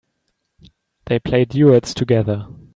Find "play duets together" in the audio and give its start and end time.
1.19-2.47